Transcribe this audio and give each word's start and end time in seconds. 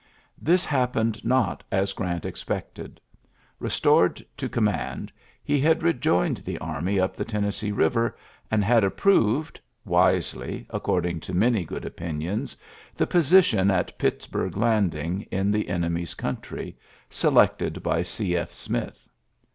This 0.41 0.65
happened 0.65 1.23
not 1.23 1.63
as 1.71 1.93
Grant 1.93 2.25
expected. 2.25 2.99
Be 3.61 3.69
stored 3.69 4.25
to 4.35 4.49
command, 4.49 5.11
he 5.43 5.59
had 5.59 5.83
rejoined 5.83 6.37
the 6.37 6.57
army 6.57 6.99
up 6.99 7.15
the 7.15 7.23
Tennessee 7.23 7.71
Eiver, 7.71 8.13
and 8.49 8.65
had 8.65 8.83
approved— 8.83 9.59
wisely, 9.85 10.65
according 10.71 11.19
to 11.19 11.35
many 11.35 11.63
good 11.63 11.85
opinions— 11.85 12.57
the 12.97 13.05
position 13.05 13.69
at 13.69 13.95
Pittsburg 13.99 14.57
Landing 14.57 15.27
in 15.29 15.51
the 15.51 15.69
enemy's 15.69 16.15
country, 16.15 16.75
selected 17.11 17.83
by 17.83 18.01
C. 18.01 18.35
F. 18.35 18.51
Smith. 18.53 19.07